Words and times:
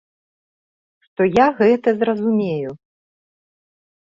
Што 1.07 1.21
я 1.31 1.45
гэта 1.59 1.93
зразумею. 2.01 2.71